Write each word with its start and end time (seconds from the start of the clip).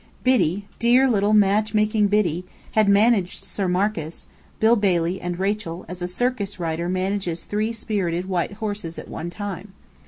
Biddy 0.23 0.65
dear 0.79 1.07
little 1.07 1.31
matchmaking 1.33 2.07
Biddy 2.07 2.43
had 2.71 2.89
managed 2.89 3.43
Sir 3.45 3.67
Marcus, 3.67 4.25
Bill 4.59 4.75
Bailey 4.75 5.21
and 5.21 5.37
Rachel, 5.37 5.85
as 5.87 6.01
a 6.01 6.07
circus 6.07 6.59
rider 6.59 6.89
manages 6.89 7.43
three 7.45 7.71
spirited 7.71 8.25
white 8.25 8.53
horses 8.53 8.97
at 8.97 9.07
one 9.07 9.29
time. 9.29 9.73